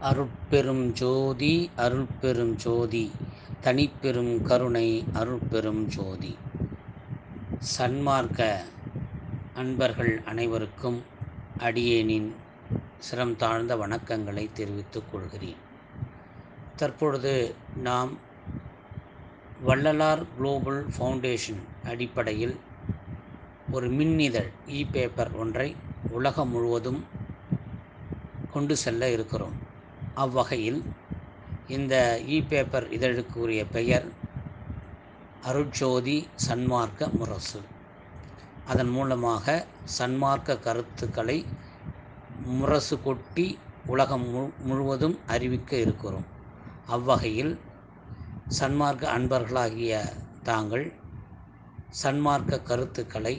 [0.00, 3.10] அருட்பெரும் ஜோதி அருட்பெரும் ஜோதி.
[3.62, 6.36] தனிப்பெரும் கருணை அருட்பெரும் ஜோதி.
[7.78, 8.64] சன்மார்க்க
[9.54, 11.02] அன்பர்கள் அனைவருக்கும்
[11.58, 12.32] அடியேனின்
[12.98, 15.60] சிரம் தாழ்ந்த வணக்கங்களை தெரிவித்துக் கொள்கிறேன்.
[16.76, 18.18] தற்பொழுது நாம்
[19.62, 22.56] வள்ளலார் குளோபல் ஃபவுண்டேஷன் அடிப்படையில்
[23.70, 25.76] ஒரு மின்னிதழ் இ பேப்பர் ஒன்றை
[26.10, 27.04] உலகம் முழுவதும்
[28.50, 29.56] கொண்டு செல்ல இருக்கிறோம்.
[30.14, 30.80] அவ்வகையில்
[31.68, 31.94] இந்த
[32.28, 34.06] இ பேப்பர் இதழுக்குரிய பெயர்
[35.42, 37.60] அருட்சோதி சன்மார்க்க முரசு.
[38.64, 39.46] அதன் மூலமாக
[39.98, 41.38] சன்மார்க்க கருத்துக்களை
[42.58, 43.46] முரசு கொட்டி
[43.86, 46.26] உலகம் மு முழுவதும் அறிவிக்க இருக்கிறோம்.
[46.86, 47.52] அவ்வகையில்
[48.58, 49.94] சன்மார்க்க அன்பர்களாகிய
[50.42, 50.86] தாங்கள்
[52.02, 53.34] சன்மார்க்க கருத்துக்களை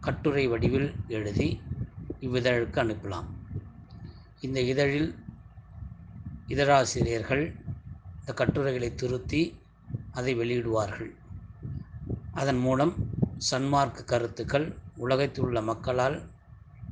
[0.00, 1.48] கட்டுரை வடிவில் எழுதி
[2.20, 3.28] இவ்விதழுக்கு அனுப்பலாம்.
[4.46, 5.08] இந்த இதழில்
[6.46, 7.44] இதழாசிரியர்கள்
[8.18, 9.58] இந்த கட்டுரைகளை திருத்தி
[10.12, 11.10] அதை வெளியிடுவார்கள்.
[12.32, 12.94] அதன் மூலம்
[13.50, 14.66] சன்மார்க்க கருத்துக்கள்
[14.96, 16.16] உலகத்தில் உள்ள மக்களால்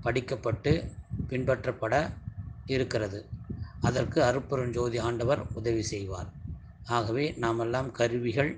[0.02, 0.90] படிக்கப்பட்டு
[1.28, 1.94] பின்பற்றப்பட
[2.66, 3.20] இருக்கிறது.
[3.80, 6.32] அதற்கு அருப்பெருஞ்சோதி ஆண்டவர் உதவி செய்வார்.
[6.86, 8.52] ஆகவே நாமெல்லாம் கருவிகள்.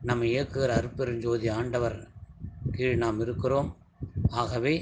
[0.00, 2.08] நம்ம இயக்குகிற அருப்பெருஞ்சோதி ஆண்டவர்
[2.72, 3.76] கீழ் நாம் இருக்கிறோம்.
[4.30, 4.74] ஆகவே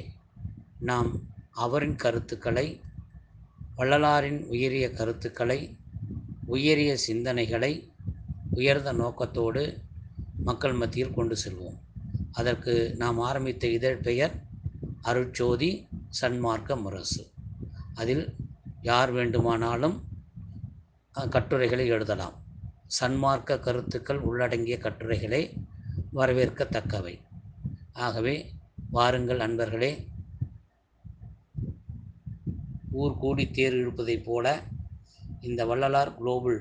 [0.78, 1.10] நாம்
[1.50, 2.80] அவரின் கருத்துக்களை
[3.76, 5.58] வள்ளலாரின் உயரிய கருத்துக்களை
[6.46, 7.72] உயரிய சிந்தனைகளை
[8.52, 9.62] உயர்ந்த நோக்கத்தோடு
[10.44, 11.78] மக்கள் மத்தியில் கொண்டு செல்வோம்.
[12.32, 14.34] அதற்கு நாம் ஆரம்பித்த இதழ் பெயர்
[15.04, 15.70] அருட்சோதி
[16.20, 17.24] சன்மார்க்க முரசு.
[17.94, 18.24] அதில்
[18.82, 19.96] யார் வேண்டுமானாலும்
[21.30, 22.36] கட்டுரைகளை எழுதலாம்.
[23.00, 25.42] சன்மார்க்க கருத்துக்கள் உள்ளடங்கிய கட்டுரைகளை
[26.14, 27.14] வரவேற்கத்தக்கவை.
[27.92, 28.34] ஆகவே
[28.90, 29.92] வாருங்கள் அன்பர்களே
[33.02, 34.46] ஊர் கூடி தேர் இழுப்பதைப் போல
[35.40, 36.60] இந்த வள்ளலார் குளோபல்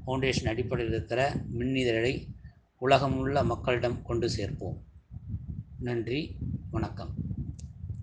[0.00, 1.22] ஃபவுண்டேஷன் அடிப்படையில் இருக்கிற
[1.58, 2.14] மின்னிதழை
[2.80, 4.78] உலகமுள்ள மக்களிடம் கொண்டு சேர்ப்போம்.
[5.78, 6.20] நன்றி
[6.70, 7.12] வணக்கம்.